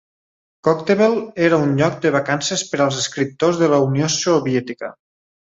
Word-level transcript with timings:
Koktebel 0.67 1.11
era 1.47 1.59
un 1.65 1.75
lloc 1.81 1.99
de 2.05 2.13
vacances 2.15 2.65
per 2.73 2.81
als 2.87 2.99
escriptors 3.03 3.61
de 3.61 3.71
la 3.75 3.83
Unió 3.91 4.11
Soviètica. 4.17 4.93